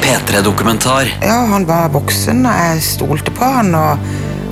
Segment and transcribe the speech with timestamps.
[0.00, 1.10] P3-dokumentar.
[1.22, 3.98] Ja, han var voksen, og jeg stolte på han og,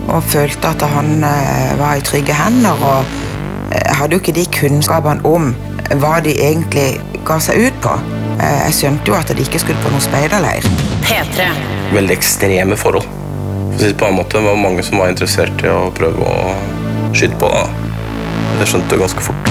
[0.09, 2.79] og følte at han eh, var i trygge hender.
[2.79, 5.53] Og jeg hadde jo ikke de kunnskapene om
[6.03, 6.91] hva de egentlig
[7.29, 7.95] ga seg ut på.
[8.39, 10.69] Eh, jeg skjønte jo at de ikke skulle på noen speiderleir.
[11.07, 11.49] P3.
[11.93, 13.09] veldig ekstreme forhold.
[13.99, 16.57] På en måte, Det var mange som var interessert i å prøve å
[17.15, 17.49] skyte på.
[17.49, 17.69] Da.
[18.59, 19.48] Det skjønte jeg ganske fort.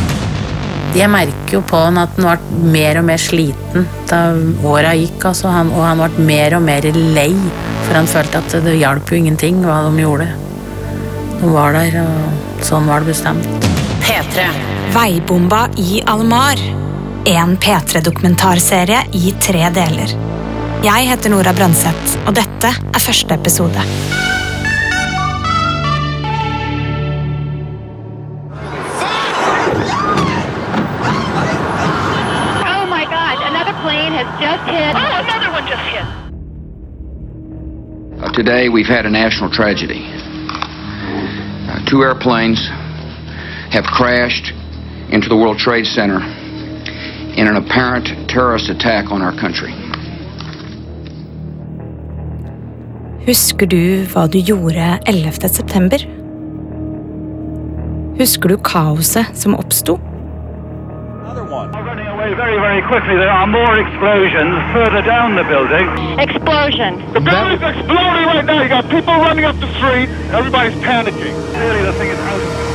[0.98, 4.21] Jeg merker jo på han at han ble mer og mer sliten da
[4.66, 5.27] åra gikk.
[5.29, 7.29] Altså han, og han ble mer og mer lei,
[7.86, 10.29] for han følte at det hjalp jo ingenting hva de gjorde.
[11.38, 13.69] De var der, og sånn var det bestemt.
[14.02, 14.47] P3.
[14.96, 16.64] Veibomba i Almar.
[17.27, 20.16] En P3-dokumentarserie i tre deler.
[20.86, 23.86] Jeg heter Nora Brønseth, og dette er første episode.
[38.38, 40.05] Today, we've had a national tragedy.
[40.05, 42.61] Uh, two airplanes
[43.73, 44.53] have crashed
[45.09, 46.21] into the World Trade Center
[47.39, 49.73] in an apparent terrorist attack on our country.
[53.25, 55.49] Husker du hva du gjorde 11.
[55.49, 55.97] september?
[58.22, 59.97] Husker du kaoset som oppsto?
[62.38, 63.16] Very, very quickly.
[63.17, 65.88] There are more explosions further down the building.
[66.19, 66.91] Explosion.
[67.13, 68.61] The building's exploding right now.
[68.61, 70.09] You got people running up the street.
[70.31, 71.33] Everybody's panicking.
[71.57, 72.67] Really, the thing is out of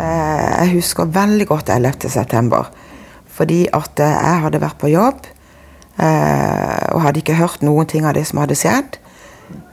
[0.00, 2.08] Eh, Jeg husker veldig godt 11.
[2.08, 2.70] september.
[3.26, 5.26] Fordi at eh, jeg hadde vært på jobb
[6.00, 8.98] eh, og hadde ikke hørt noen ting av det som hadde skjedd.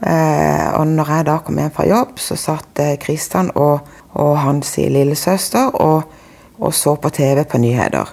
[0.06, 3.80] Eh, Og når jeg da kom hjem fra jobb, så satt eh, Kristian og,
[4.14, 6.02] og hans lillesøster og,
[6.58, 8.10] og så på TV på nyheter.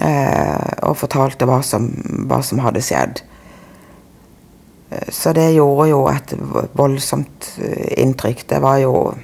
[0.00, 1.88] Eh, Og fortalte hva som,
[2.28, 3.22] hva som hadde skjedd.
[4.90, 6.34] Eh, Så det gjorde jo et
[6.76, 8.46] voldsomt eh, inntrykk.
[8.48, 9.14] Det var jo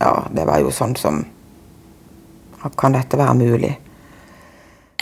[0.00, 1.24] Ja, det var jo sånn som
[2.78, 3.74] Kan dette være mulig?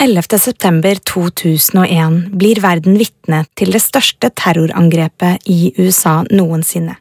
[0.01, 0.39] 11.
[0.39, 6.93] september 2001 blir verden vitne til det største terrorangrepet i USA noensinne.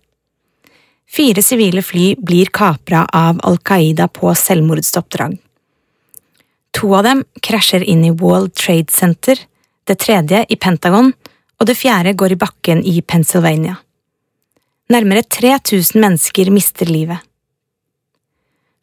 [1.07, 5.37] Fire sivile fly blir kapra av Al Qaida på selvmordsoppdrag.
[6.75, 9.39] To av dem krasjer inn i World Trade Center,
[9.87, 11.13] det tredje i Pentagon,
[11.61, 13.79] og det fjerde går i bakken i Pennsylvania.
[14.91, 17.23] Nærmere 3000 mennesker mister livet.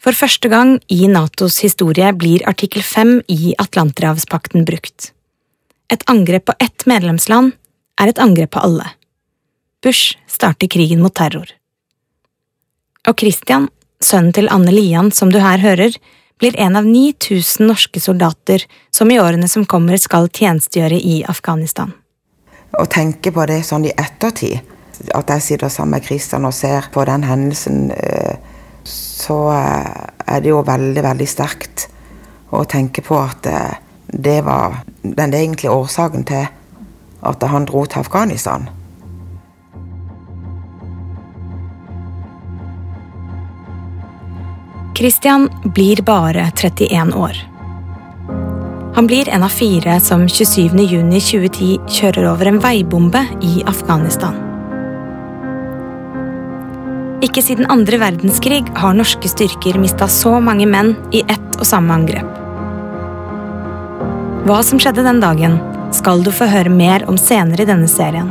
[0.05, 5.07] For første gang i Natos historie blir artikkel 5 i Atlanterhavspakten brukt.
[5.89, 7.55] Et angrep på ett medlemsland
[7.97, 8.85] er et angrep på alle.
[9.81, 11.49] Bush starter krigen mot terror.
[13.09, 13.65] Og Christian,
[13.97, 15.97] sønnen til Anne Lian som du her hører,
[16.37, 18.61] blir en av 9000 norske soldater
[18.93, 21.95] som i årene som kommer skal tjenestegjøre i Afghanistan.
[22.77, 24.61] Å tenke på det sånn i ettertid,
[25.17, 28.37] at jeg sitter sammen med Kristian og ser på den hendelsen, eh,
[28.87, 31.87] så eh, er det jo veldig, veldig sterkt
[32.53, 36.45] å tenke på at eh, det var den egentlige årsaken til
[37.25, 38.69] at han dro til Afghanistan.
[44.95, 47.35] Christian blir bare 31 år.
[48.95, 50.79] Han blir en av fire som 27.
[50.87, 54.44] juni 2010 kjører over en veibombe i Afghanistan.
[57.23, 61.95] Ikke siden andre verdenskrig har norske styrker mista så mange menn i ett og samme
[61.95, 62.41] angrep.
[64.45, 65.55] Hva som skjedde den dagen,
[65.95, 68.27] skal du få høre mer om senere i denne serien.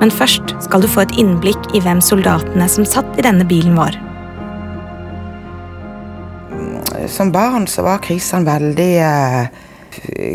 [0.00, 3.76] Men først skal du få et innblikk i hvem soldatene som satt i denne bilen
[3.78, 3.94] var.
[7.12, 9.62] Som barn så var Kristian veldig eh,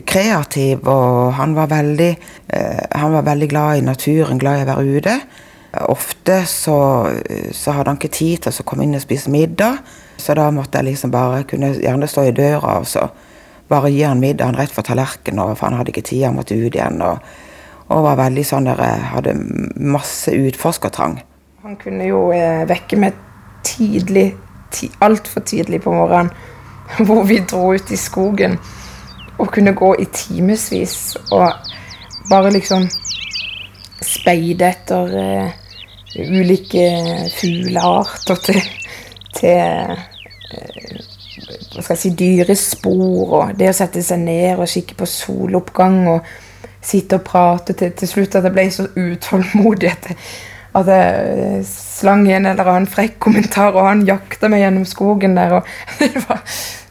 [0.08, 2.10] kreativ, og han var veldig,
[2.54, 5.20] eh, han var veldig glad i naturen, glad i å være ute.
[5.70, 6.78] Ofte så,
[7.54, 9.84] så hadde han ikke tid til å komme inn og spise middag,
[10.18, 13.06] så da måtte jeg liksom bare kunne gjerne stå i døra og så
[13.70, 16.74] bare gi han middagen rett for tallerkenen, for han hadde ikke tid, han måtte ut
[16.74, 17.02] igjen.
[17.06, 17.22] Og,
[17.94, 18.82] og var veldig sånn der,
[19.14, 19.36] hadde
[19.78, 21.20] masse utforskertrang.
[21.62, 23.18] Han kunne jo eh, vekke meg
[23.68, 24.32] tidlig,
[24.74, 26.34] ti, altfor tidlig på morgenen,
[27.06, 28.58] hvor vi dro ut i skogen
[29.40, 31.46] og kunne gå i timevis og
[32.30, 32.88] bare liksom
[34.04, 35.52] speide etter eh,
[36.18, 36.86] ulike
[37.36, 38.62] fuglearter til,
[39.38, 40.06] til eh,
[41.70, 46.02] hva skal jeg si, dyrespor, og det å sette seg ned og kikke på soloppgang
[46.16, 46.32] og
[46.82, 50.14] sitte og prate til, til slutt at jeg ble så utålmodig at
[50.78, 55.58] at jeg slang en eller annen frekk kommentar, og han jakta meg gjennom skogen der.
[55.58, 55.66] og
[56.00, 56.44] det var,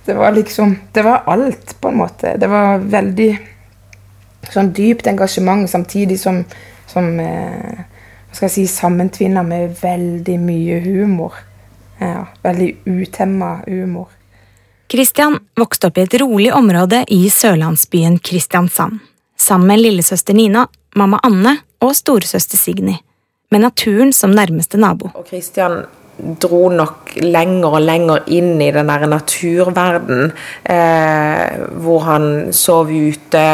[0.07, 2.35] det var liksom Det var alt, på en måte.
[2.41, 3.31] Det var veldig
[4.51, 6.43] sånn dypt engasjement samtidig som,
[6.89, 7.85] som eh,
[8.33, 11.35] skal jeg si, sammentvinna med veldig mye humor.
[11.99, 14.09] Ja, veldig utemma humor.
[14.89, 19.03] Christian vokste opp i et rolig område i sørlandsbyen Kristiansand.
[19.37, 20.67] Sammen med lillesøster Nina,
[20.97, 22.97] mamma Anne og storesøster Signy.
[23.51, 25.11] Med naturen som nærmeste nabo.
[25.15, 25.83] Og Christian
[26.19, 30.33] dro nok lenger og lenger inn i den der naturverden,
[30.65, 33.45] eh, hvor han sov ute,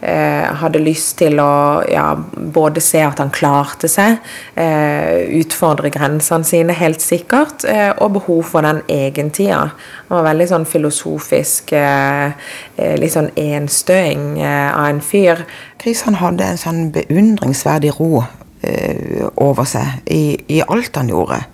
[0.00, 4.18] eh, hadde lyst til å ja, både se at han klarte seg,
[4.56, 9.72] eh, utfordre grensene sine, helt sikkert, eh, og behov for den egentida.
[10.08, 12.32] Han var veldig sånn filosofisk, eh,
[12.78, 15.44] eh, litt sånn enstøing av en fyr.
[15.78, 18.24] Chris han hadde en sånn beundringsverdig ro
[19.36, 21.44] over seg i, i alt han gjorde.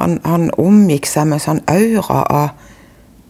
[0.00, 2.70] Han, han omgikk seg med sånn aura av,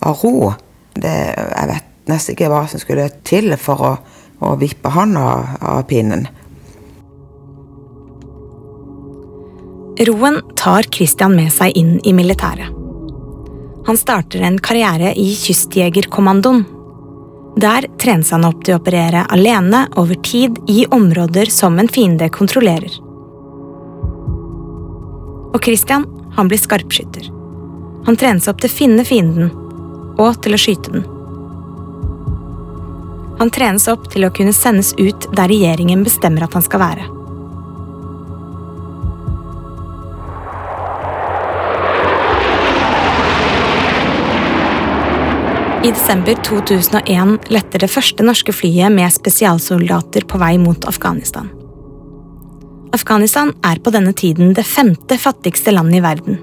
[0.07, 0.53] av ro.
[0.95, 3.93] Det, jeg vet nesten ikke hva som skulle til for å,
[4.43, 6.29] å vippe han av, av pinnen.
[10.03, 12.71] Roen tar Christian med seg inn i militæret.
[13.87, 16.63] Han starter en karriere i Kystjegerkommandoen.
[17.61, 22.31] Der trenes han opp til å operere alene over tid i områder som en fiende
[22.33, 22.95] kontrollerer.
[25.53, 26.07] Og Christian
[26.37, 27.31] han blir skarpskytter.
[28.07, 29.51] Han trenes opp til å finne fienden,
[30.19, 31.05] og til å skyte den.
[33.41, 37.09] Han trenes opp til å kunne sendes ut der regjeringen bestemmer at han skal være.
[45.83, 51.51] I desember 2001 letter det første norske flyet med spesialsoldater på vei mot Afghanistan.
[52.93, 56.39] Afghanistan er på denne tiden det femte fattigste landet i verden.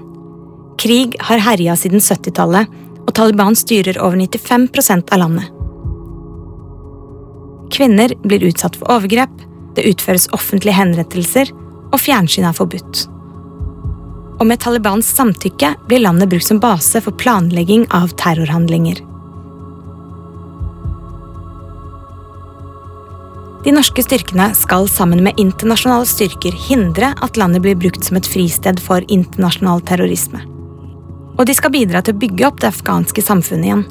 [0.82, 2.66] Krig har herja siden 70-tallet,
[3.06, 5.46] og Taliban styrer over 95% av landet.
[7.70, 9.32] Kvinner blir utsatt for overgrep,
[9.76, 11.52] det utføres offentlige henrettelser,
[11.90, 13.04] og fjernsyn er forbudt.
[14.40, 19.04] Og med Talibans samtykke blir landet brukt som base for planlegging av terrorhandlinger.
[23.60, 28.28] De norske styrkene skal sammen med internasjonale styrker hindre at landet blir brukt som et
[28.28, 30.40] fristed for internasjonal terrorisme.
[31.36, 33.84] Og de skal bidra til å bygge opp det afghanske samfunnet igjen.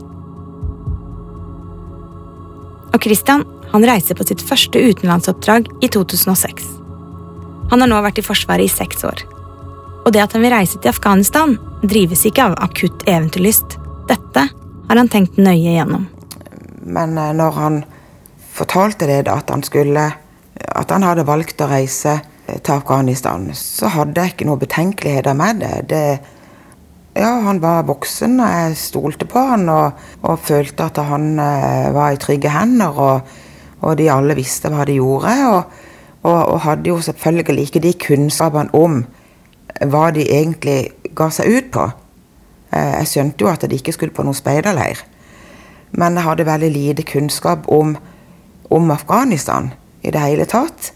[2.89, 6.65] Og Christian han reiser på sitt første utenlandsoppdrag i 2006.
[7.69, 9.21] Han har nå vært i Forsvaret i seks år.
[10.01, 11.53] Og det at han vil reise til Afghanistan,
[11.85, 13.77] drives ikke av akutt eventyrlyst.
[14.09, 16.09] Dette har han tenkt nøye gjennom.
[16.89, 17.81] Men eh, når han
[18.59, 20.09] fortalte det at han skulle
[20.59, 22.17] At han hadde valgt å reise
[22.49, 25.75] til Afghanistan, så hadde jeg ikke noen betenkeligheter med det.
[25.89, 26.19] det
[27.19, 31.89] ja, han var voksen, og jeg stolte på han og, og følte at han eh,
[31.95, 33.31] var i trygge hender, og,
[33.81, 35.33] og, de alle visste hva de gjorde.
[35.49, 35.63] Og,
[36.29, 39.01] og, hadde jo selvfølgelig ikke de kunnskapene om
[39.89, 41.89] hva de egentlig ga seg ut på.
[42.75, 45.01] Eh, jeg skjønte jo at de ikke skulle på noen speiderleir,
[45.97, 47.97] men jeg hadde veldig lite kunnskap om
[48.69, 50.93] om Afghanistan i det hele tatt.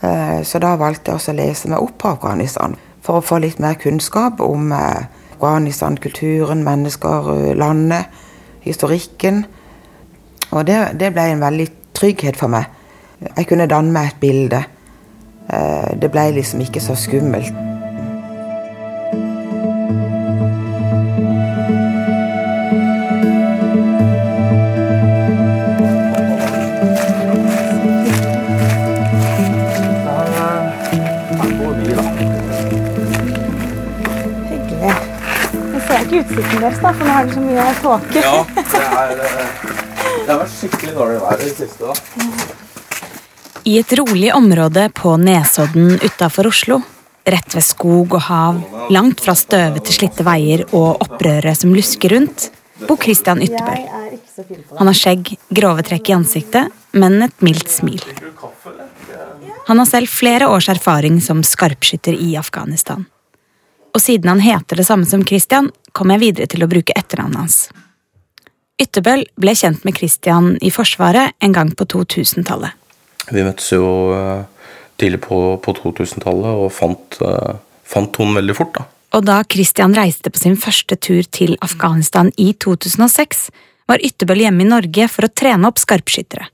[0.00, 2.76] Eh, så da valgte jeg også å lese meg opp på Afghanistan
[3.06, 5.06] for å få litt mer kunnskap om eh,
[5.36, 8.10] Afghanistan, kulturen, mennesker, eh, landet,
[8.66, 9.44] historikken.
[10.50, 12.68] Og det, det ble en veldig trygghet for meg.
[13.30, 14.64] Jeg kunne danne meg et bilde.
[15.46, 17.75] Det ble liksom ikke så skummelt.
[36.04, 38.22] Utsikten deres, da, for nå er det så mye tåke.
[38.22, 39.72] ja, det, er, eh,
[40.26, 41.82] det har vært skikkelig dårlig vær i det siste.
[41.86, 41.94] da.
[43.66, 46.80] I et rolig område på Nesodden utafor Oslo,
[47.26, 48.60] rett ved skog og hav,
[48.94, 52.50] langt fra støvete, slitte veier og opprøret som lusker rundt,
[52.86, 53.88] bor Christian Ytterbøl.
[54.78, 58.04] Han har skjegg, grove trekk i ansiktet, men et mildt smil.
[59.66, 63.08] Han har selv flere års erfaring som skarpskytter i Afghanistan.
[63.96, 67.40] Og siden han heter det samme som Christian, kom jeg videre til å bruke etternavnet
[67.40, 67.60] hans.
[68.76, 72.76] Ytterbøl ble kjent med Christian i Forsvaret en gang på 2000-tallet.
[73.32, 74.42] Vi møttes jo eh,
[75.00, 77.56] tidlig på, på 2000-tallet og fant, uh,
[77.88, 78.76] fant tonen veldig fort.
[78.76, 78.84] da.
[79.16, 83.46] Og da Christian reiste på sin første tur til Afghanistan i 2006,
[83.88, 86.50] var Ytterbøl hjemme i Norge for å trene opp skarpskyttere.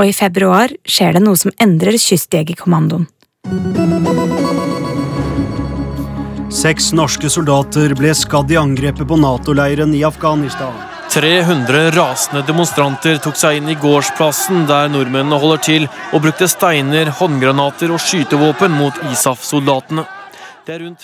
[0.00, 3.08] Og i februar skjer det noe som endrer Kystjegerkommandoen.
[6.50, 10.74] Seks norske soldater ble skadd i angrepet på Nato-leiren i Afghanistan.
[11.10, 17.12] 300 rasende demonstranter tok seg inn i gårdsplassen der nordmennene holder til, og brukte steiner,
[17.20, 20.04] håndgranater og skytevåpen mot ISAF-soldatene.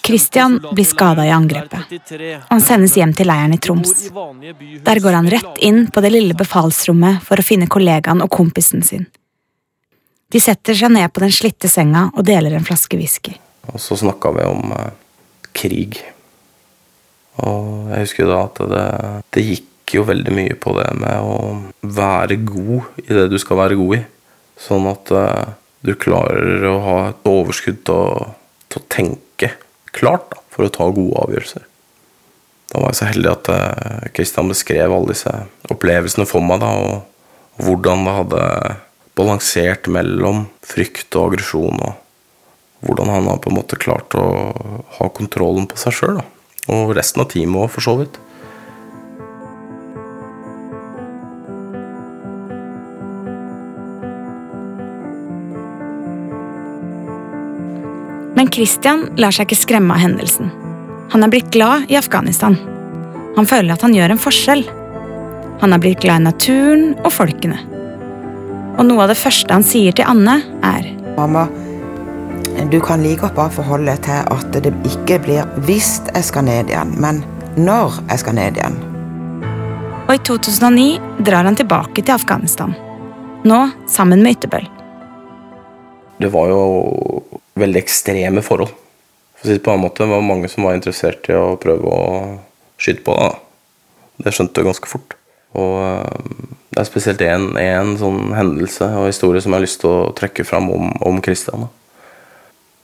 [0.03, 1.95] Christian blir skada i angrepet.
[2.51, 3.95] Han sendes hjem til leiren i Troms.
[4.83, 8.83] Der går han rett inn på det lille befalsrommet for å finne kollegaen og kompisen
[8.83, 9.07] sin.
[10.27, 13.39] De setter seg ned på den slitte senga og deler en flaske whisky.
[13.71, 14.95] Og så snakka vi om eh,
[15.57, 16.01] krig.
[17.45, 18.87] Og jeg husker da at det,
[19.37, 21.37] det gikk jo veldig mye på det med å
[21.97, 24.03] være god i det du skal være god i.
[24.61, 25.55] Sånn at eh,
[25.87, 28.29] du klarer å ha et overskudd til å,
[28.73, 29.53] til å tenke
[29.97, 31.67] klart da, for å ta gode avgjørelser.
[32.73, 33.51] Da var jeg så heldig at
[34.17, 35.33] Kristian beskrev alle disse
[35.71, 37.05] opplevelsene for meg, da, og,
[37.57, 38.43] og hvordan det hadde
[39.17, 41.95] balansert mellom frykt og aggresjon, og
[42.85, 44.27] hvordan han har på en måte klart å
[44.99, 46.23] ha kontrollen på seg sjøl.
[46.73, 48.21] Og resten av teamet òg, for så vidt.
[58.37, 60.51] Men Christian lar seg ikke skremme av hendelsen.
[61.15, 62.59] Han er blitt glad i Afghanistan.
[63.37, 64.67] Han føler at han gjør en forskjell.
[65.63, 67.57] Han er blitt glad i naturen og folkene.
[68.77, 71.47] Og noe av det første han sier til Anne, er Mamma,
[72.71, 76.47] du kan like godt bare forholde deg til at det ikke blir hvis jeg skal
[76.49, 77.23] ned igjen, men
[77.57, 78.79] når jeg skal ned igjen.
[80.07, 80.87] Og i 2009
[81.27, 82.75] drar han tilbake til Afghanistan.
[83.47, 83.61] Nå
[83.91, 84.67] sammen med Ytterbøl.
[86.19, 86.61] Det var jo
[87.61, 88.73] veldig ekstreme forhold.
[89.37, 91.59] For å si det på en måte, Det var mange som var interessert i å
[91.61, 92.05] prøve å
[92.79, 93.33] skyte på det.
[94.25, 95.17] Det skjønte jeg ganske fort.
[95.57, 99.93] Og eh, det er spesielt én sånn hendelse og historie som jeg har lyst til
[99.93, 101.69] å trekke fram om, om Christian.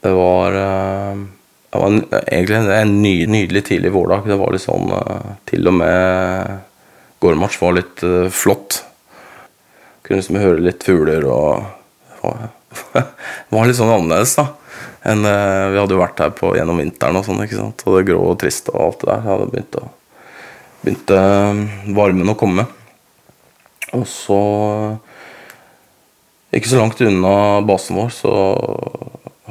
[0.03, 1.21] Det var, eh,
[1.71, 4.27] det var en, egentlig en ny, nydelig tidlig vårdag.
[4.27, 6.57] Det var litt sånn eh, Til og med
[7.23, 8.03] gårdmatch var litt
[8.35, 8.81] flott.
[10.03, 11.63] Kunne liksom høre litt fugler og
[12.73, 13.09] Det var,
[13.53, 14.47] var litt sånn annerledes, da.
[15.07, 17.43] Enn vi hadde jo vært her på, gjennom vinteren og sånn.
[17.43, 17.83] ikke sant?
[17.85, 19.83] Og det grå og triste og alt det der hadde begynt å
[20.83, 21.19] begynte
[21.95, 22.67] varmen å komme.
[23.93, 24.39] Og så
[26.53, 28.33] Ikke så langt unna basen vår så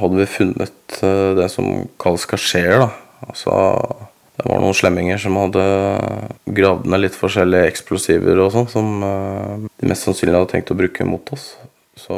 [0.02, 1.00] hadde vi funnet
[1.38, 2.88] det som kalles kasjeer.
[3.26, 3.54] Altså,
[4.36, 5.64] det var noen slemminger som hadde
[6.58, 11.06] gravd ned litt forskjellige eksplosiver og sånn, som de mest sannsynlig hadde tenkt å bruke
[11.08, 11.52] mot oss.
[11.98, 12.16] Så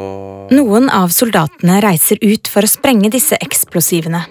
[0.55, 4.23] Noen av soldatene reiser ut for å sprenge disse eksplosivene.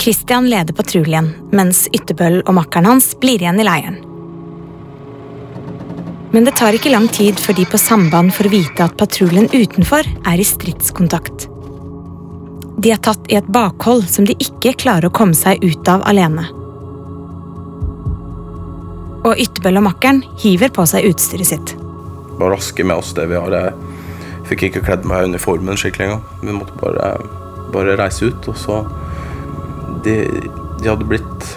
[0.00, 4.00] Christian leder patruljen, mens Ytterbøll og makkeren hans blir igjen i leiren.
[6.30, 10.06] Men det tar ikke lang tid før de på samband får vite at patruljen utenfor
[10.06, 11.48] er i stridskontakt.
[12.80, 16.04] De er tatt i et bakhold som de ikke klarer å komme seg ut av
[16.08, 16.46] alene.
[19.26, 21.74] Og Ytterbøll og makkeren hiver på seg utstyret sitt.
[22.38, 23.52] Bare raske med oss det vi har.
[23.52, 26.22] Jeg fikk ikke kledd meg i uniformen skikkelig engang.
[26.40, 27.10] Vi måtte bare,
[27.74, 28.78] bare reise ut, og så
[30.06, 30.14] de,
[30.78, 31.50] de, hadde blitt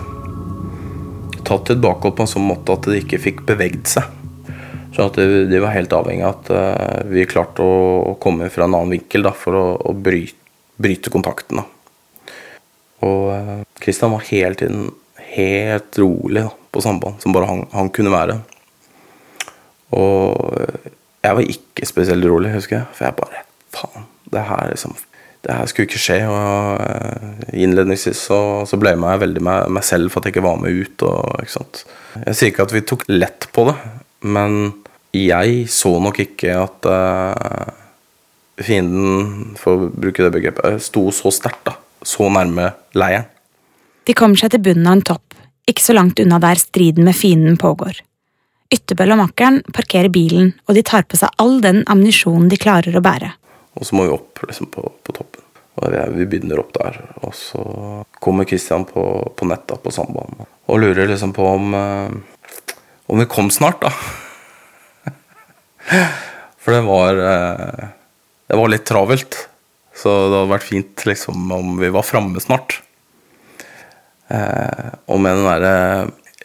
[1.46, 4.23] tatt til et bakhold på en sånn måte at de ikke fikk bevegd seg.
[4.94, 8.68] Så at de, de, var helt avhengig av at uh, vi klarte å, komme fra
[8.68, 10.38] en annen vinkel da, for å, å bryte,
[10.78, 11.62] bryte, kontakten.
[11.62, 12.34] Da.
[13.08, 14.92] Og Kristian uh, var hele tiden
[15.34, 18.38] helt rolig da, på samband, som bare han, han, kunne være.
[19.98, 20.62] Og
[21.24, 22.94] jeg var ikke spesielt rolig, husker jeg.
[22.94, 24.94] For jeg bare Faen, det her liksom
[25.44, 26.20] det her skulle ikke skje.
[26.30, 30.46] og eh, Innledningsvis så, så ble jeg veldig med meg, selv for at jeg ikke
[30.46, 31.04] var med ut.
[31.04, 33.76] Og, jeg sier ikke at vi tok lett på det,
[34.24, 34.72] men
[35.14, 37.74] jeg så nok ikke at uh,
[38.62, 41.66] fienden, for å bruke det begrepet, sto så sterkt.
[41.70, 43.30] da, Så nærme leiren.
[44.04, 45.38] De kommer seg til bunnen av en topp,
[45.70, 48.02] ikke så langt unna der striden med fienden pågår.
[48.74, 52.98] Ytterbøll og makkeren parkerer bilen, og de tar på seg all den ammunisjonen de klarer
[52.98, 53.32] å bære.
[53.80, 55.46] Og så må vi opp liksom, på, på, toppen.
[55.80, 57.00] Og vi begynner opp der.
[57.24, 57.64] Og så
[58.22, 59.06] kommer Kristian på,
[59.38, 60.44] på nett da, på sandbanen
[60.74, 62.14] og lurer liksom på om eh,
[63.06, 63.92] om vi kom snart, da.
[66.64, 67.90] For det var eh,
[68.48, 69.38] Det var litt travelt.
[69.94, 72.80] Så det hadde vært fint liksom, om vi var framme snart.
[74.34, 75.76] Eh, og med den derre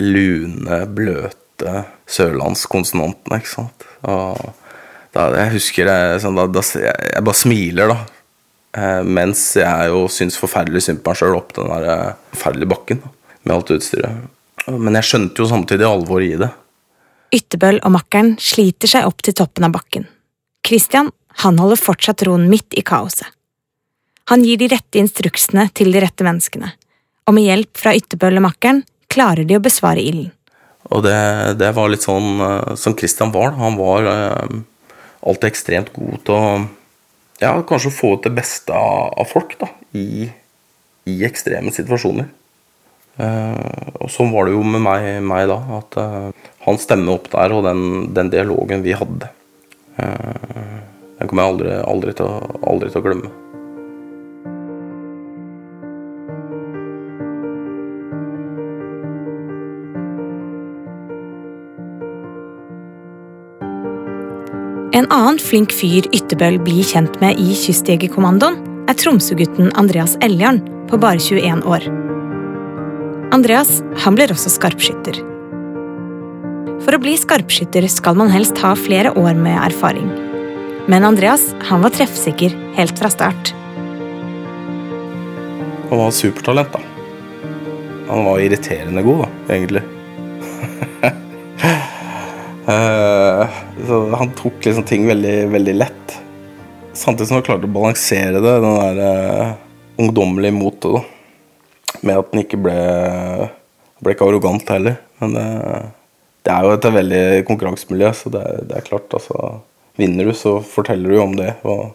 [0.04, 3.86] lune, bløte sørlandskonsonanten, ikke sant.
[4.04, 7.98] Da, jeg husker jeg, sånn, da, da, jeg bare smiler, da.
[8.78, 12.70] Eh, mens jeg jo syns forferdelig synd på meg sjøl opp den der eh, forferdelige
[12.74, 14.26] bakken da, med alt utstyret.
[14.68, 16.50] Men jeg skjønte jo samtidig alvoret i det.
[17.34, 20.06] Ytterbøll og makkeren sliter seg opp til toppen av bakken.
[20.64, 21.10] Christian
[21.42, 23.28] han holder fortsatt roen midt i kaoset.
[24.28, 26.72] Han gir de rette instruksene til de rette menneskene,
[27.28, 30.32] og med hjelp fra Yttebøll og makkeren klarer de å besvare ilden.
[30.88, 31.20] Og det,
[31.60, 33.52] det, var litt sånn uh, som Christian var.
[33.58, 34.52] Han var eh,
[35.20, 36.52] alltid ekstremt god til å
[37.42, 40.28] ja, kanskje få ut det beste av, av folk da, i,
[41.04, 42.30] i, ekstreme situasjoner.
[43.20, 45.58] Eh, og sånn var det jo med meg, meg da.
[45.80, 46.00] At
[46.66, 47.82] han stemme opp der, og den,
[48.14, 49.30] den dialogen vi hadde,
[49.98, 53.36] den kommer jeg aldri, aldri, til, aldri til å glemme.
[64.98, 68.58] En annen flink fyr Ytterbøl blir kjent med i Kystjegerkommandoen,
[68.90, 70.58] er Tromsø-gutten Andreas Eljarn
[70.90, 71.86] på bare 21 år.
[73.36, 75.20] Andreas han blir også skarpskytter.
[76.84, 80.08] For å bli skarpskytter skal man helst ha flere år med erfaring.
[80.88, 83.50] Men Andreas han var treffsikker helt fra start.
[85.90, 86.80] Han var supertalent, da.
[88.08, 89.82] Han var irriterende god, da, egentlig.
[92.68, 96.16] uh, så han tok liksom ting veldig, veldig lett.
[96.96, 99.52] Samtidig som han klarte å balansere det, den der uh,
[100.00, 102.00] ungdommelige motet, da.
[102.00, 102.80] Med at han ikke ble,
[104.00, 104.96] ble ikke arrogant heller.
[105.20, 105.46] Men det,
[106.48, 109.58] det, er jo et veldig konkurransemiljø, så det, det, er klart, altså
[109.98, 111.56] Vinner du, så forteller du jo om det.
[111.66, 111.88] Og,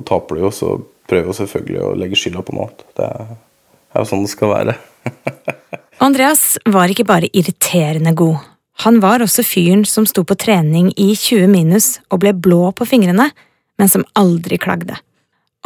[0.00, 0.78] og taper du jo, så
[1.10, 2.86] prøver du selvfølgelig å legge skylda på noe annet.
[2.96, 3.34] Det er,
[3.92, 4.76] er jo sånn det skal være.
[6.06, 8.40] Andreas var ikke bare irriterende god.
[8.86, 12.88] Han var også fyren som sto på trening i 20 minus og ble blå på
[12.88, 13.28] fingrene,
[13.76, 14.96] men som aldri klagde.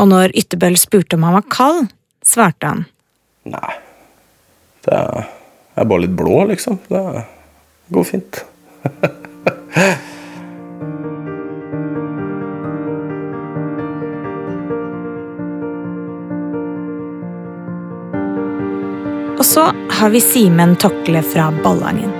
[0.03, 1.87] Og når Ytterbøll spurte om han var kald,
[2.27, 2.83] svarte han.
[3.47, 3.77] Nei,
[4.83, 5.31] det er,
[5.77, 6.83] jeg er bare litt blå, liksom.
[6.91, 7.05] Det
[7.89, 8.45] går fint.
[19.39, 22.13] Og så har vi Simen Tokle fra Ballangen.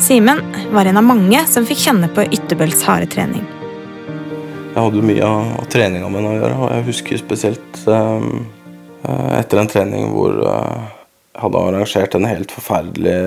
[0.00, 0.38] Simen
[0.70, 3.42] var en av mange som fikk kjenne på Ytterbøls harde trening.
[4.72, 8.28] Jeg hadde mye av treninga mi å gjøre, og jeg husker spesielt eh,
[9.40, 10.86] etter en trening hvor uh,
[11.34, 13.18] jeg hadde arrangert en helt forferdelig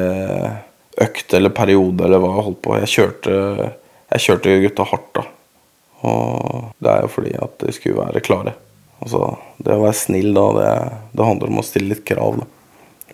[1.02, 2.76] økt eller periode eller hva jeg holdt på.
[2.82, 3.40] Jeg kjørte,
[4.14, 5.26] jeg kjørte gutta hardt, da.
[6.06, 8.54] Og det er jo fordi at de skulle være klare.
[9.02, 10.70] Altså, det å være snill da, det,
[11.18, 12.40] det handler om å stille litt krav.
[12.42, 12.52] da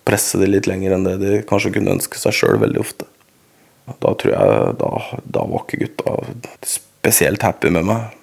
[0.03, 3.07] presse de litt lenger enn det de kanskje kunne ønske seg sjøl veldig ofte.
[4.01, 4.91] Da tror jeg da,
[5.23, 6.15] da, var ikke gutta
[6.67, 8.17] spesielt happy med meg.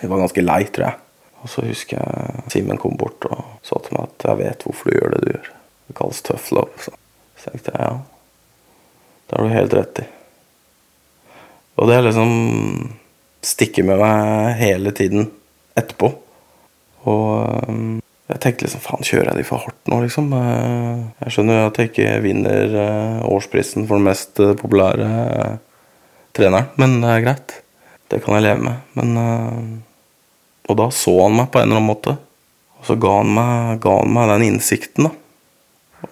[0.00, 0.98] De var ganske lei, tror jeg.
[1.40, 4.90] Og så husker jeg Simen kom bort og sa til meg at 'jeg vet hvorfor
[4.90, 5.52] du gjør det du gjør'.
[5.88, 6.84] Det kalles tough love.
[6.84, 6.92] Så,
[7.40, 7.94] så tenkte jeg ja,
[9.30, 10.06] det har du helt rett i.
[11.78, 12.30] Og det liksom
[13.46, 15.30] stikker med meg hele tiden
[15.78, 16.10] etterpå.
[17.08, 20.32] Og jeg tenkte liksom faen, kjører jeg de for hardt nå, liksom?
[20.36, 25.08] Eh, jeg skjønner jo at jeg ikke vinner eh, årsprisen for den mest eh, populære
[26.36, 27.54] treneren, men det er greit.
[28.10, 28.82] Det kan jeg leve med.
[28.98, 29.80] Men
[30.70, 32.16] Og da så han meg på en eller annen måte.
[32.80, 35.12] Og så ga han meg, ga han meg den innsikten, da.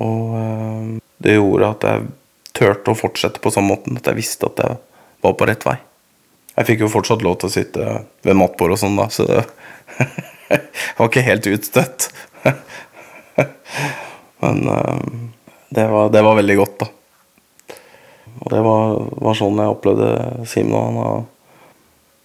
[0.05, 2.07] Og det gjorde at jeg
[2.57, 3.99] turte å fortsette på samme måten.
[3.99, 4.79] At jeg visste at jeg
[5.25, 5.77] var på rett vei.
[6.59, 7.89] Jeg fikk jo fortsatt lov til å sitte
[8.27, 9.45] ved matbordet og sånn, da, så det
[10.99, 12.09] var ikke helt utstøtt.
[14.43, 14.99] Men uh,
[15.71, 17.77] det, var, det, var, veldig godt, da.
[18.39, 20.11] Og det var, var sånn jeg opplevde
[20.51, 20.99] Simen.
[20.99, 21.29] Han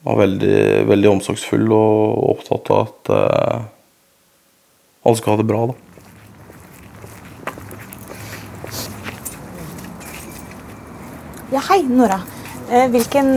[0.03, 0.57] var, veldig,
[0.89, 3.69] veldig, omsorgsfull og opptatt av at uh,
[5.03, 5.82] alle skulle ha det bra, da.
[11.53, 12.15] Ja, hei, Nora.
[12.71, 13.27] Eh, hvilken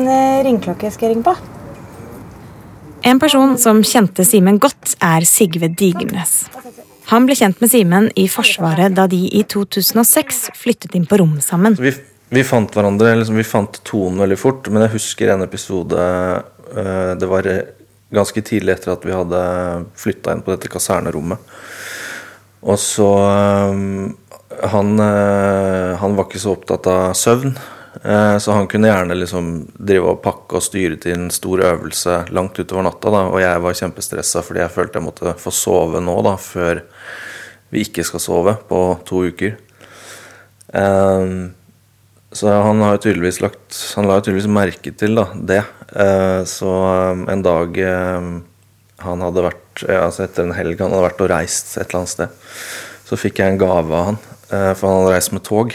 [0.47, 1.35] ringeklokke skal jeg ringe på?
[3.05, 6.47] En person som kjente Simen godt, er Sigve Digernes.
[7.11, 11.37] Han ble kjent med Simen i Forsvaret da de i 2006 flyttet inn på rom
[11.45, 11.77] sammen.
[11.77, 11.93] Vi,
[12.33, 17.13] vi fant hverandre, liksom, vi fant tonen veldig fort, men jeg husker en episode uh,
[17.21, 17.53] Det var
[18.17, 19.45] ganske tidlig etter at vi hadde
[20.01, 21.57] flytta inn på dette kasernerommet.
[22.65, 23.13] Og så
[24.73, 27.53] han, han var ikke så opptatt av søvn.
[28.03, 32.19] Eh, så han kunne gjerne liksom drive og pakke og styre til en stor øvelse
[32.35, 33.13] langt utover natta.
[33.13, 33.23] Da.
[33.33, 36.83] Og jeg var kjempestressa fordi jeg følte jeg måtte få sove nå, da, før
[37.73, 39.57] vi ikke skal sove på to uker.
[40.67, 41.55] Um,
[42.35, 45.63] så han har tydeligvis lagt Han la tydeligvis merke til da, det.
[45.95, 46.71] Uh, så
[47.31, 47.79] en dag
[49.07, 52.13] han hadde vært altså Etter en helg han hadde vært og reist et eller annet
[52.13, 52.37] sted,
[53.07, 54.19] så fikk jeg en gave av han.
[54.49, 55.75] For han hadde reist med tog.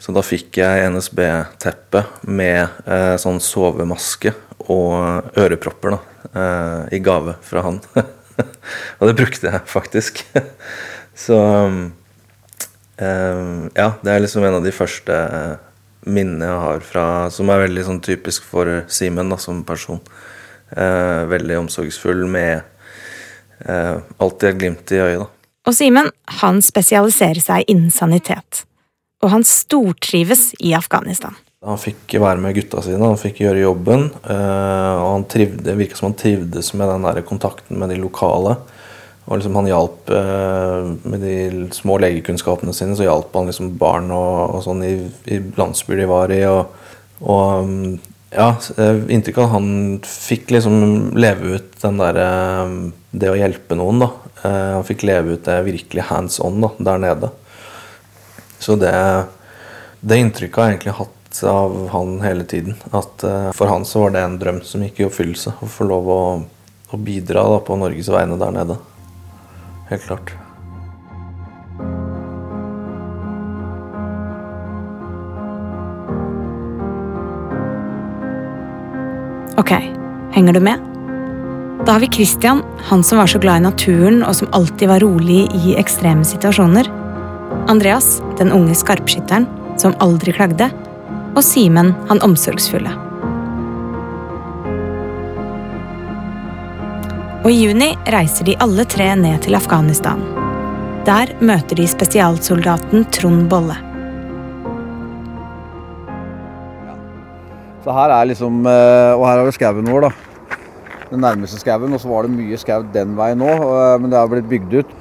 [0.00, 4.32] Så da fikk jeg NSB-teppe med eh, sånn sovemaske
[4.72, 5.96] og ørepropper.
[5.96, 6.00] da.
[6.40, 7.80] eh, i gave fra han.
[8.98, 10.24] og det brukte jeg faktisk.
[11.26, 11.36] Så
[12.96, 13.42] eh,
[13.76, 15.18] Ja, det er liksom en av de første
[16.08, 20.00] minnene jeg har fra Som er veldig sånn typisk for Simen som person.
[20.70, 22.62] Eh, veldig omsorgsfull med
[23.66, 25.28] eh, alltid et glimt i øyet, da.
[25.68, 26.08] Og Simen
[26.40, 28.64] han spesialiserer seg innen sanitet.
[29.20, 31.36] Og han stortrives i Afghanistan.
[31.60, 34.06] Han fikk være med gutta sine, han fikk gjøre jobben.
[34.24, 37.98] Eh, og han trivde, det virka som han trivdes med den der kontakten med de
[38.00, 38.54] lokale.
[39.26, 41.34] Og liksom han hjalp eh, Med de
[41.76, 44.94] små legekunnskapene sine så hjalp han liksom barn og, og sånn i,
[45.28, 46.40] i landsbyer de var i.
[46.48, 46.88] Og,
[47.28, 47.92] og mm,
[48.32, 48.48] ja,
[48.80, 49.68] eh, inntrykk av at han
[50.08, 50.80] fikk liksom
[51.20, 52.30] leve ut den derre
[53.12, 54.10] Det å hjelpe noen, da.
[54.40, 57.34] Han fikk leve ut det virkelig hands on da, der nede.
[58.60, 58.92] Så det,
[60.00, 62.76] det inntrykket har jeg egentlig hatt av han hele tiden.
[62.92, 65.56] At uh, for han så var det en drøm som gikk i oppfyllelse.
[65.64, 66.20] Å få lov å,
[66.92, 68.76] å bidra da, på Norges vegne der nede.
[69.90, 70.36] Helt klart.
[79.60, 79.74] Ok,
[80.36, 80.86] henger du med?
[81.84, 85.00] Da har vi Christian, han som var så glad i naturen og som alltid var
[85.00, 86.88] rolig i ekstreme situasjoner.
[87.68, 89.46] Andreas, den unge skarpskytteren
[89.80, 90.70] som aldri klagde
[91.34, 92.92] og Simen han omsorgsfulle.
[97.40, 100.20] Og i juni reiser de alle tre ned til Afghanistan.
[101.08, 103.78] Der møter de spesialsoldaten Trond Bolle.
[107.80, 110.10] Så her er liksom, eh, Og her har vi skauen vår, da.
[111.10, 111.94] Den nærmeste skauen.
[111.94, 114.74] Og så var det mye skau den veien nå, eh, men det har blitt bygd
[114.74, 114.99] ut.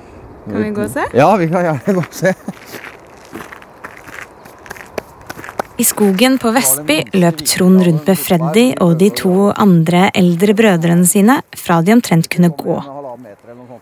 [0.50, 1.06] Kan vi gå og se?
[1.14, 2.34] Ja, vi kan gjerne gå og se.
[5.80, 11.08] I skogen på Vestby løp Trond rundt med Freddy og de to andre eldre brødrene
[11.08, 12.80] sine fra de omtrent kunne gå.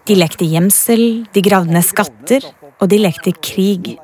[0.06, 2.46] De lekte gjemsel, de gravde ned skatter,
[2.78, 3.96] og de lekte krig.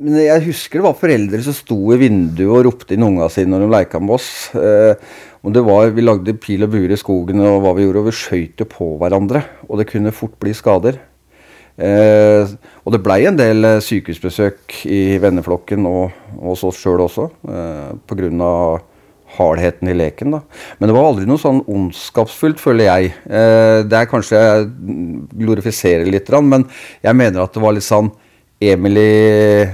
[0.00, 3.52] Men jeg husker det var foreldre som sto i vinduet og ropte inn unga sine
[3.52, 4.30] når de leika med oss.
[4.56, 4.96] Eh,
[5.44, 8.08] og det var, Vi lagde pil og bue i skogen, og hva vi gjorde, og
[8.08, 9.44] vi skøyt på hverandre.
[9.68, 10.98] Og det kunne fort bli skader.
[11.80, 12.52] Eh,
[12.84, 17.90] og det blei en del eh, sykehusbesøk i venneflokken og, og oss sjøl også, eh,
[18.10, 18.54] pga.
[19.30, 20.32] hardheten i leken.
[20.34, 20.40] da.
[20.78, 23.12] Men det var aldri noe sånn ondskapsfullt, føler jeg.
[23.30, 24.66] Eh, det er kanskje jeg
[25.44, 26.66] glorifiserer litt, men
[27.02, 28.10] jeg mener at det var litt sånn
[28.60, 29.70] Emily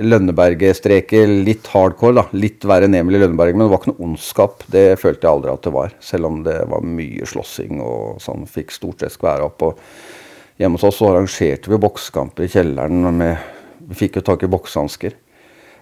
[0.00, 2.14] Lønneberget-streker, litt hardcore.
[2.14, 4.64] da, Litt verre enn Emily Lønneberg, men det var ikke noe ondskap.
[4.66, 5.94] Det følte jeg aldri at det var.
[6.00, 8.48] Selv om det var mye slåssing og sånn.
[8.50, 9.62] Fikk stort sett skvære opp.
[9.62, 9.78] og
[10.60, 13.06] Hjemme hos oss arrangerte vi boksekamper i kjelleren.
[13.18, 13.38] Med,
[13.90, 15.16] vi fikk jo tak i boksehansker.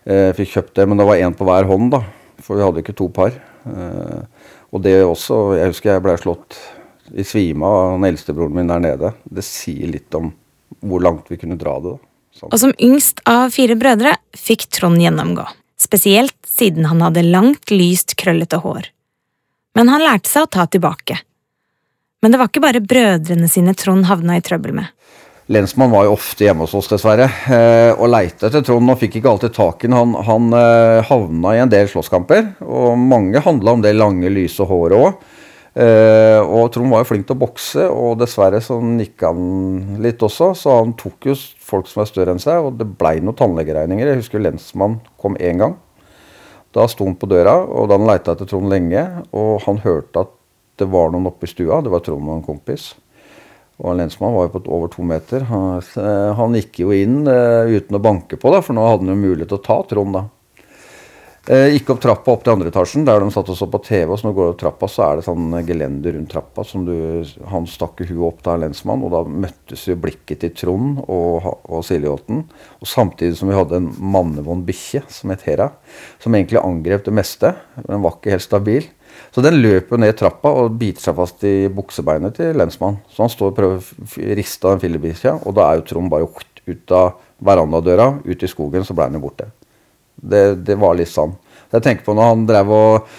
[0.04, 2.02] Eh, fikk kjøpt det, men det var én på hver hånd, da.
[2.42, 3.34] For vi hadde ikke to par.
[3.68, 6.56] Eh, og det også Jeg husker jeg ble slått
[7.12, 9.12] i svime av han eldstebroren min der nede.
[9.24, 10.32] Det sier litt om
[10.80, 11.92] hvor langt vi kunne dra det.
[11.98, 12.48] da.
[12.48, 15.44] Og som yngst av fire brødre fikk Trond gjennomgå.
[15.76, 18.88] Spesielt siden han hadde langt, lyst, krøllete hår.
[19.76, 21.18] Men han lærte seg å ta tilbake.
[22.22, 24.92] Men det var ikke bare brødrene sine Trond havna i trøbbel med.
[25.50, 29.18] Lensmann var jo ofte hjemme hos oss, dessverre, eh, og leita etter Trond og fikk
[29.18, 30.14] ikke alltid tak i ham.
[30.14, 34.62] Han, han eh, havna i en del slåsskamper, og mange handla om det lange, lyse
[34.70, 35.24] håret òg.
[35.72, 40.22] Eh, og Trond var jo flink til å bokse, og dessverre så nikka han litt
[40.22, 40.52] også.
[40.62, 44.12] Så han tok jo folk som var større enn seg, og det blei noen tannlegeregninger.
[44.12, 45.74] Jeg husker lensmann kom én gang.
[46.72, 49.02] Da sto han på døra, og da han leita etter Trond lenge,
[49.34, 50.38] og han hørte at
[50.80, 51.80] det var noen oppe i stua.
[51.84, 52.92] Det var Trond og en kompis.
[53.82, 55.48] Og lensmannen var jo på over to meter.
[55.48, 59.08] Han, eh, han gikk jo inn uh, uten å banke på, da, for nå hadde
[59.08, 60.18] han jo mulighet til å ta Trond.
[60.18, 60.28] da.
[61.42, 64.12] Uh, gikk opp trappa opp til andre etasjen, der de satt og så på TV.
[64.12, 66.62] og så når du går opp trappa, så er det sånn gelender rundt trappa.
[66.68, 66.94] som du,
[67.50, 71.82] Han stakk huet opp der, lensmann, og da møttes jo blikket til Trond og, og
[71.88, 72.44] Siljåten.
[72.78, 75.72] Og samtidig som vi hadde en mannevond bikkje som het Hera,
[76.22, 77.56] som egentlig angrep det meste.
[77.80, 78.92] Men den var ikke helt stabil.
[79.32, 83.00] Så den løper ned trappa og biter seg fast i buksebeinet til lensmannen.
[83.08, 86.12] Så han står og prøver å riste av den fillebikkja, og da er jo Trond
[86.12, 86.28] bare
[86.66, 89.48] ut av verandadøra, ut i skogen, så ble han jo borte.
[90.14, 91.10] Det, det, var litt.
[91.10, 91.24] Så
[91.72, 93.14] jeg tenker på når han drev og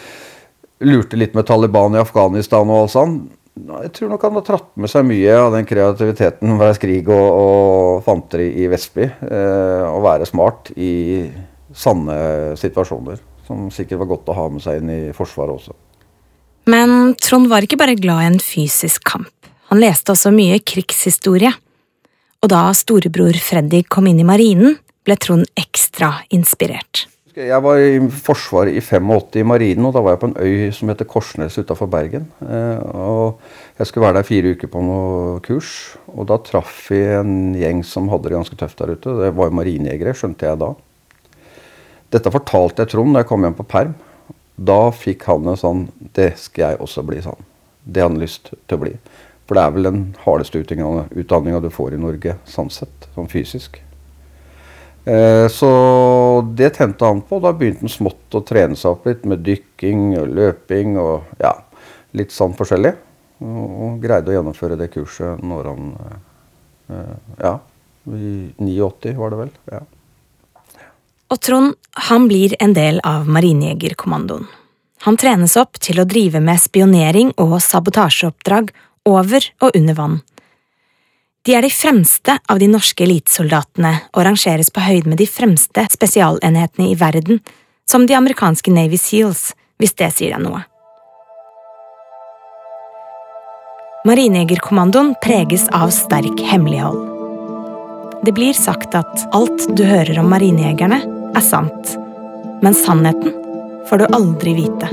[0.86, 3.18] lurte litt med Taliban i Afghanistan og alt sånn.
[3.54, 7.26] Jeg tror nok han har tratt med seg mye av den kreativiteten fra Skrig og,
[7.42, 9.10] og fanteri i Vestby.
[9.28, 11.26] Eh, å være smart i
[11.74, 13.22] sanne situasjoner.
[13.48, 15.76] Som sikkert var godt å ha med seg inn i Forsvaret også.
[16.70, 19.32] Men Trond var ikke bare glad i en fysisk kamp.
[19.72, 21.52] Han leste også mye krigshistorie.
[22.44, 27.08] Og da storebror Freddy kom inn i marinen, ble Trond ekstra inspirert.
[27.34, 30.74] Jeg var i Forsvaret i 85 i Marinen, og da var jeg på en øy
[30.78, 32.28] som heter Korsnes utafor Bergen.
[32.46, 33.40] Eh, og
[33.80, 37.82] Jeg skulle være der fire uker på noe kurs, og da traff vi en gjeng
[37.82, 39.16] som hadde det ganske tøft der ute.
[39.18, 40.70] Det var jo marinejegere, skjønte jeg da.
[42.14, 43.96] Dette fortalte jeg Trond da jeg kom hjem på perm.
[44.56, 47.40] Da fikk han en sånn Det skal jeg også bli sånn.
[47.84, 48.94] Det hadde han lyst til å bli.
[49.48, 53.82] For det er vel den hardeste utdanninga du får i Norge, sånn sett, sånn fysisk.
[55.04, 55.70] Eh, så
[56.56, 57.42] det tente han på.
[57.44, 61.58] Da begynte han smått å trene seg opp litt med dykking og løping og ja,
[62.16, 62.94] litt sånn forskjellig.
[63.44, 67.58] Og greide å gjennomføre det kurset når han eh, Ja,
[68.08, 69.54] i 89 var det vel.
[69.74, 69.84] ja.
[71.34, 71.74] Og Trond
[72.10, 74.46] han blir en del av Marinejegerkommandoen.
[75.04, 78.70] Han trenes opp til å drive med spionering og sabotasjeoppdrag
[79.10, 80.20] over og under vann.
[81.44, 85.84] De er de fremste av de norske elitesoldatene og rangeres på høyde med de fremste
[85.92, 87.42] spesialenhetene i verden,
[87.90, 89.50] som de amerikanske Navy Seals,
[89.82, 90.62] hvis det sier deg noe.
[94.08, 97.10] Marinejegerkommandoen preges av sterk hemmelighold.
[98.24, 101.02] Det blir sagt at alt du hører om marinejegerne,
[101.36, 101.96] er sant,
[102.64, 103.34] men sannheten
[103.90, 104.90] får du aldri vite.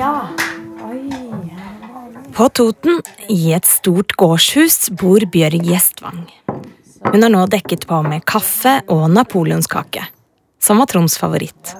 [0.00, 0.28] Ja.
[2.32, 6.22] På Toten, i et stort gårdshus, bor Bjørg Gjestvang.
[7.10, 10.06] Hun har nå dekket på med kaffe og napoleonskake,
[10.60, 11.74] som var Troms favoritt.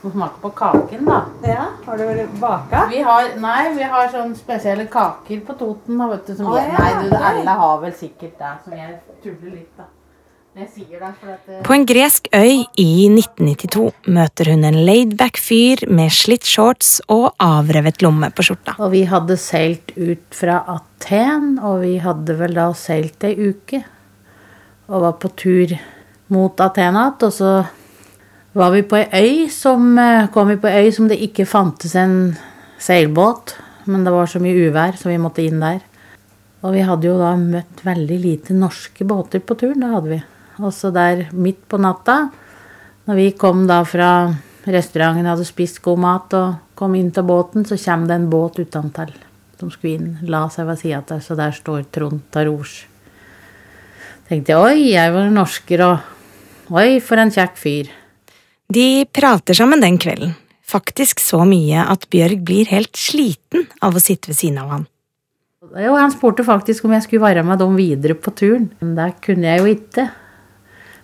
[0.00, 1.20] Må smake på kaken, da.
[1.44, 2.86] Ja, Har du baka?
[2.88, 5.98] Vi har, nei, vi har sånne spesielle kaker på Toten.
[6.00, 8.76] Da, vet du, som oh, jeg, ja, nei, du, alle har vel sikkert det, som
[8.78, 9.90] jeg tuller litt, da.
[10.50, 17.00] Det- På en gresk øy i 1992 møter hun en laidback fyr med slitt shorts
[17.08, 18.74] og avrevet lomme på skjorta.
[18.80, 23.84] Og vi hadde seilt ut fra Aten, og vi hadde vel da seilt ei uke.
[24.90, 25.76] Og var på tur
[26.30, 27.52] mot Aten og så
[28.52, 31.46] var vi på ei øy som eh, kom vi på ei øy som det ikke
[31.46, 32.36] fantes en
[32.78, 33.54] seilbåt.
[33.90, 35.80] Men det var så mye uvær, så vi måtte inn der.
[36.60, 39.80] Og vi hadde jo da møtt veldig lite norske båter på turen.
[39.80, 40.20] Det hadde vi.
[40.60, 42.28] Og så der midt på natta,
[43.08, 44.10] når vi kom da fra
[44.68, 48.60] restauranten, hadde spist god mat og kom inn til båten, så kommer det en båt
[48.60, 49.14] utentil
[49.60, 50.12] som skulle inn.
[50.28, 52.86] La seg ved sida av, så der står Trond Tarouche.
[54.28, 56.19] Tenkte jeg oi, jeg var norsker, og
[56.70, 57.90] oi, for en kjekk fyr.
[58.70, 64.02] De prater sammen den kvelden, faktisk så mye at Bjørg blir helt sliten av å
[64.02, 64.88] sitte ved siden av han.
[65.76, 68.70] Jo, han spurte faktisk om jeg skulle være med dem videre på turen.
[68.80, 70.06] Men det kunne jeg jo ikke.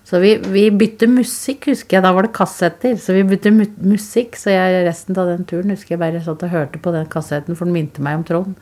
[0.06, 2.04] Så vi, vi bytte musikk, husker jeg.
[2.06, 2.96] Da var det kassetter.
[3.02, 4.38] Så vi bytte mu musikk.
[4.38, 7.58] Så jeg, resten av den turen husker jeg bare satt og hørte på den kassetten,
[7.58, 8.56] for den minte meg om Trond.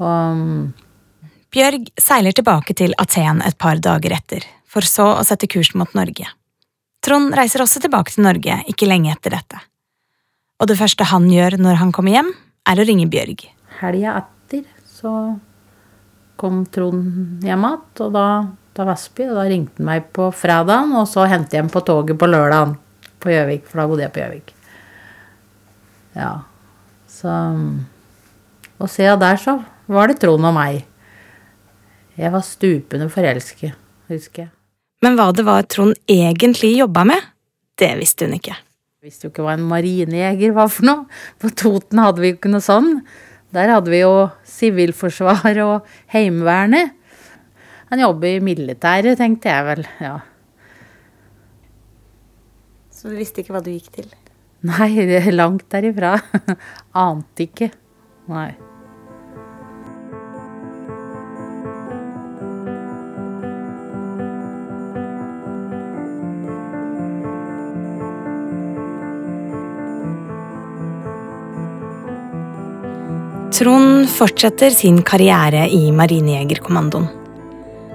[0.00, 0.62] Og mm,
[1.52, 5.90] Bjørg seiler tilbake til Aten et par dager etter, for så å sette kurs mot
[5.98, 6.28] Norge.
[7.04, 9.60] Trond reiser også tilbake til Norge ikke lenge etter dette.
[10.60, 12.32] Og det første han gjør når han kommer hjem,
[12.68, 13.48] er å ringe Bjørg.
[13.80, 15.12] helga etter så
[16.40, 18.26] kom Trond hjem igjen, og da
[18.76, 19.28] da Vestby.
[19.30, 22.76] Da ringte han meg på fredagen, og så hentet jeg ham på toget på lørdagen
[23.20, 24.54] på Gjøvik, for da bodde jeg på Gjøvik.
[26.16, 26.32] Ja,
[27.10, 27.32] så
[28.80, 30.86] Og siden der så var det Trond og meg.
[32.16, 33.76] Jeg var stupende forelsket,
[34.08, 34.50] husker jeg.
[35.00, 37.28] Men hva det var Trond egentlig jobba med,
[37.80, 38.56] det visste hun ikke.
[39.00, 41.20] Jeg visste jo ikke hva en marinejeger var for noe.
[41.40, 42.90] På Toten hadde vi jo ikke noe sånn.
[43.56, 46.92] Der hadde vi jo sivilforsvar og Heimevernet.
[47.90, 49.86] Han jobber i militæret, tenkte jeg vel.
[50.04, 50.18] ja.
[52.92, 54.10] Så du visste ikke hva du gikk til?
[54.68, 54.92] Nei,
[55.32, 56.18] langt derifra.
[57.08, 57.70] Ante ikke.
[58.28, 58.50] Nei.
[73.60, 77.10] Trond fortsetter sin karriere i Marinejegerkommandoen.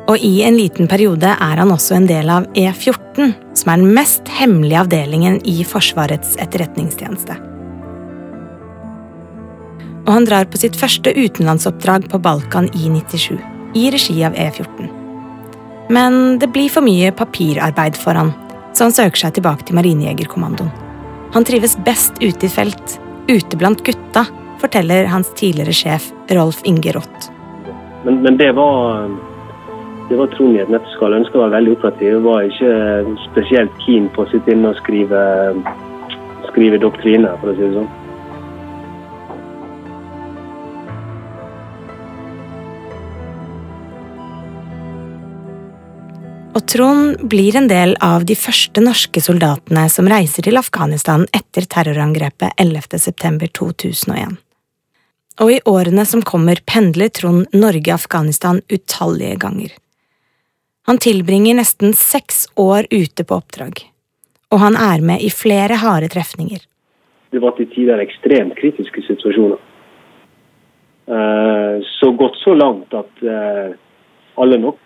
[0.06, 3.96] Og i en liten periode er han også en del av E14, som er den
[3.96, 7.40] mest hemmelige avdelingen i Forsvarets etterretningstjeneste.
[10.06, 13.42] Og han drar på sitt første utenlandsoppdrag på Balkan i 97,
[13.74, 14.94] i regi av E14.
[15.90, 18.36] Men det blir for mye papirarbeid for han,
[18.78, 20.70] så han søker seg tilbake til Marinejegerkommandoen.
[21.34, 24.28] Han trives best ute i felt, ute blant gutta,
[24.62, 27.32] forteller hans tidligere sjef Rolf Inge Rott.
[28.06, 29.10] Men, men det var
[30.10, 31.18] det var Trond nøtteskall.
[31.18, 32.20] Ønsket å være veldig operativ.
[32.26, 32.74] Var ikke
[33.26, 35.22] spesielt keen på å sitte inne og skrive
[36.56, 37.94] skrive doktrine, for å si det sånn.
[46.56, 51.68] Og Trond blir en del av de første norske soldatene som reiser til Afghanistan etter
[51.68, 54.45] terrorangrepet 11.9.2001.
[55.42, 59.74] Og i årene som kommer pendler Trond Norge-Afghanistan utallige ganger.
[60.88, 63.82] Han tilbringer nesten seks år ute på oppdrag,
[64.54, 66.62] og han er med i flere harde trefninger.
[67.34, 69.60] Det var til tider ekstremt kritiske situasjoner.
[71.08, 73.76] Eh, Så gått så langt at eh,
[74.38, 74.80] alle nok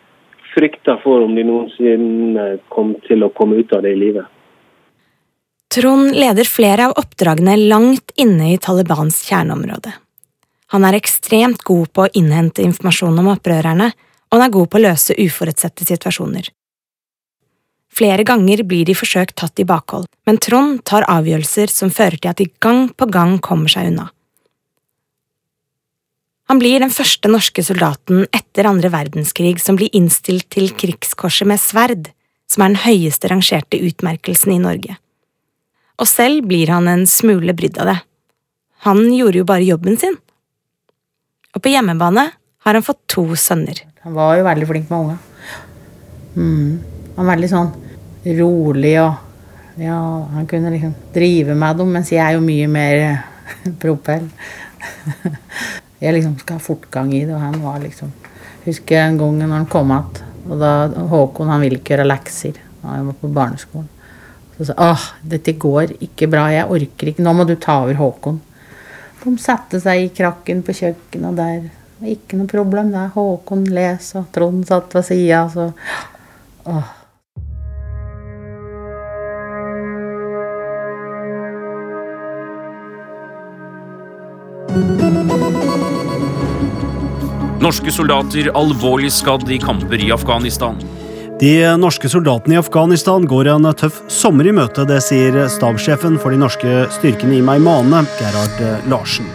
[0.56, 4.26] frykta for om de noensinne kom til å komme ut av det i livet.
[5.70, 9.94] Trond leder flere av oppdragene langt inne i Talibans kjerneområde.
[10.74, 13.90] Han er ekstremt god på å innhente informasjon om opprørerne,
[14.30, 16.52] og han er god på å løse uforutsette situasjoner.
[17.90, 22.32] Flere ganger blir de forsøkt tatt i bakhold, men Trond tar avgjørelser som fører til
[22.32, 24.12] at de gang på gang kommer seg unna.
[26.50, 31.62] Han blir den første norske soldaten etter andre verdenskrig som blir innstilt til Krigskorset med
[31.62, 32.10] sverd,
[32.50, 34.96] som er den høyeste rangerte utmerkelsen i Norge.
[36.02, 38.00] Og selv blir han en smule brydd av det.
[38.86, 40.18] Han gjorde jo bare jobben sin.
[41.56, 42.26] Og på hjemmebane
[42.66, 43.82] har han fått to sønner.
[44.06, 45.18] Han var jo veldig flink med unge.
[46.36, 46.80] Mm.
[47.16, 47.72] Han var veldig sånn
[48.40, 49.98] rolig og ja,
[50.34, 53.04] han kunne liksom drive med dem, mens jeg er jo mye mer
[53.82, 54.28] propell.
[56.04, 58.16] jeg liksom skal ha fortgang i det, og han var liksom
[58.60, 60.72] Husker en gang når han kom igjen, og da
[61.10, 62.58] Håkon han ville ikke gjøre lekser.
[62.84, 63.88] Han var på barneskolen.
[64.58, 67.96] Så sa åh, dette går ikke bra, jeg orker ikke, nå må du ta over
[67.96, 68.42] Håkon.
[69.20, 72.94] De satte seg i krakken på kjøkkenet, der ikke noe problem.
[72.94, 75.72] Der Håkon les, og Trond satt ved sida, så
[76.70, 76.96] åh.
[87.60, 90.80] Norske soldater alvorlig skadd i kamper i Afghanistan.
[91.40, 94.84] De norske soldatene i Afghanistan går en tøff sommer i møte.
[94.84, 99.30] Det sier stabssjefen for de norske styrkene i Meimane, Gerhard Larsen.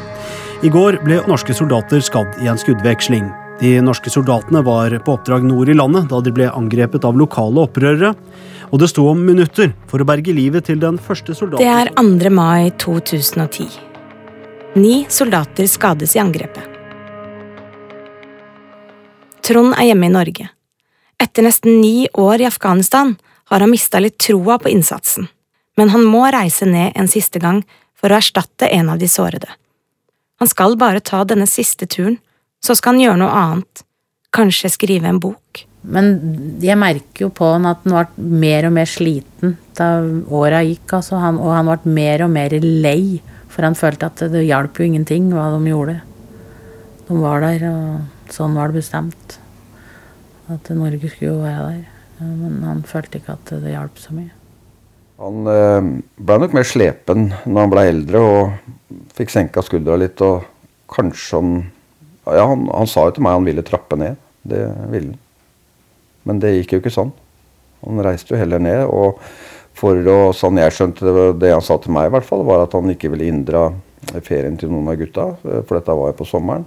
[0.60, 3.30] I går ble norske soldater skadd i en skuddveksling.
[3.62, 7.64] De norske soldatene var på oppdrag nord i landet da de ble angrepet av lokale
[7.64, 8.10] opprørere.
[8.68, 11.88] Og det sto om minutter for å berge livet til den første soldaten Det er
[11.96, 12.32] 2.
[12.34, 13.78] mai 2010.
[14.76, 16.68] Ni soldater skades i angrepet.
[19.44, 20.50] Trond er hjemme i Norge.
[21.22, 23.14] Etter nesten ni år i Afghanistan
[23.50, 25.28] har han mista litt troa på innsatsen,
[25.76, 27.62] men han må reise ned en siste gang
[27.98, 29.48] for å erstatte en av de sårede.
[30.42, 32.18] Han skal bare ta denne siste turen,
[32.64, 33.84] så skal han gjøre noe annet,
[34.34, 35.64] kanskje skrive en bok.
[35.84, 36.14] Men
[36.64, 39.98] jeg merker jo på han at han ble mer og mer sliten da
[40.32, 41.20] åra gikk, altså.
[41.20, 43.20] Han, og han ble mer og mer lei,
[43.52, 45.98] for han følte at det hjalp jo ingenting hva de gjorde.
[47.04, 49.38] De var der, og sånn var det bestemt.
[50.52, 51.84] At Norge skulle jo være der.
[52.24, 54.32] Men han følte ikke at det hjalp så mye.
[55.22, 55.88] Han eh,
[56.26, 60.20] ble nok mer slepen når han ble eldre og fikk senka skuldra litt.
[60.24, 60.44] Og
[60.92, 61.54] kanskje han
[62.24, 64.16] Ja, han, han sa jo til meg han ville trappe ned.
[64.44, 65.20] Det ville han.
[66.24, 67.10] Men det gikk jo ikke sånn.
[67.84, 68.86] Han reiste jo heller ned.
[68.88, 69.20] Og
[69.76, 72.64] for å, sånn jeg skjønte det, det han sa til meg, i hvert fall, var
[72.64, 73.66] at han ikke ville inndra
[74.24, 75.26] ferien til noen av gutta.
[75.42, 76.64] For dette var jo på sommeren.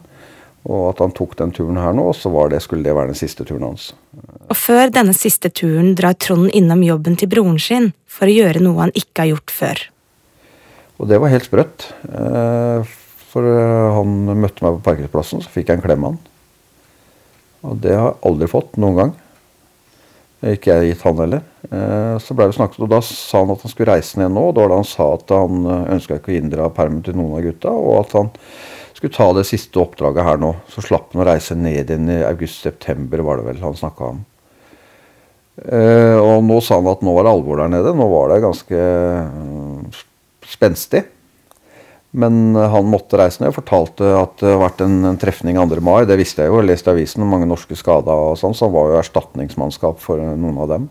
[0.67, 3.13] Og at han tok den turen her nå, og så var det, skulle det være
[3.13, 3.93] den siste turen hans.
[4.51, 8.59] Og før denne siste turen drar Trond innom jobben til broren sin for å gjøre
[8.65, 9.83] noe han ikke har gjort før.
[10.97, 11.91] Og det var helt sprøtt.
[12.09, 12.95] Eh,
[13.27, 16.19] For eh, han møtte meg på parkeringsplassen, så fikk jeg en klem av han.
[17.67, 19.11] Og det har jeg aldri fått noen gang.
[20.47, 21.43] Ikke jeg gitt han heller.
[21.69, 24.47] Eh, Så ble det snakket, og Da sa han at han skulle reise ned nå.
[24.49, 27.37] og da var det han sa at han ønska ikke å inndra permen til noen
[27.37, 27.71] av gutta.
[27.71, 28.31] Og at han
[28.97, 30.53] skulle ta det siste oppdraget her nå.
[30.73, 34.23] Så slapp han å reise ned igjen i august-september, var det vel han snakka om.
[35.57, 37.93] Eh, Og nå sa han at nå var det alvor der nede.
[37.97, 40.01] Nå var det ganske eh,
[40.47, 41.05] spenstig.
[42.17, 45.81] Men han måtte reise ned og fortalte at det har vært en, en trefning 2.
[45.85, 46.05] mai.
[46.07, 48.73] Det visste jeg jo, jeg leste avisen om mange norske skada og sånn, så han
[48.73, 50.87] var jo erstatningsmannskap for noen av dem.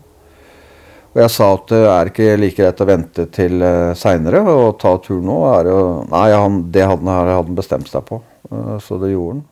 [1.17, 4.75] Og jeg sa at det er ikke like greit å vente til uh, seinere og
[4.77, 5.37] ta tur nå.
[5.49, 5.79] Er jo,
[6.11, 8.19] nei, han, det hadde han, hadde han bestemt seg på,
[8.51, 9.47] eh, så det gjorde han.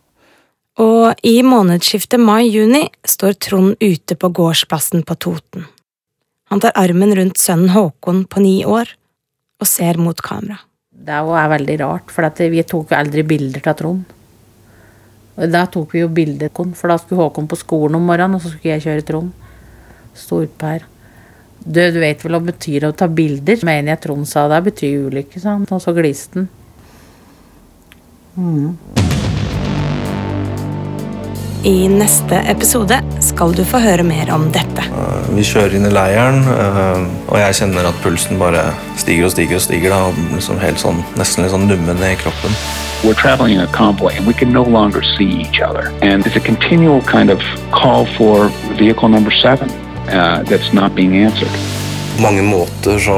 [0.85, 5.65] Og i månedsskiftet mai-juni står Trond ute på gårdsplassen på Toten.
[6.53, 8.93] Han tar armen rundt sønnen Håkon på ni år
[9.57, 10.61] og ser mot kamera.
[10.93, 14.03] Det er er veldig rart, for vi tok jo aldri bilder av Trond.
[15.35, 18.45] Og da tok vi jo bilder, for da skulle Håkon på skolen om morgenen, og
[18.45, 19.31] så skulle jeg kjøre Trond.
[20.13, 20.91] Stå utpå her.
[21.65, 23.57] Du, du vet vel hva det betyr å ta bilder?
[23.65, 25.65] Mener jeg Trond sa det betyr ulykke, sa han.
[25.73, 26.51] Og så gliste han.
[31.65, 34.83] I neste episode skal du få høre mer om dette.
[35.33, 36.99] Vi kjører inn i leiren, eh,
[37.31, 38.67] og jeg kjenner at pulsen bare
[39.01, 39.57] stiger og stiger.
[39.57, 40.01] og stiger da,
[40.35, 42.53] liksom helt sånn, Nesten litt sånn nummen i kroppen.
[43.01, 45.89] We're traveling in a convoy and we can no longer see each other.
[46.03, 47.41] And it's a continual kind of
[47.71, 49.71] call for vehicle number seven
[50.09, 51.51] uh, that's not being answered.
[52.15, 53.17] På mange måter så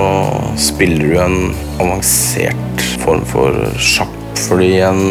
[0.58, 4.14] spiller du en avansert form for sjakk.
[4.48, 5.02] Fordi en,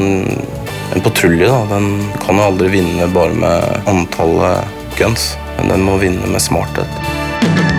[0.95, 1.89] en patrulje den
[2.23, 4.65] kan jo aldri vinne bare med antallet
[4.99, 7.76] guns, men den må vinne med smarthet.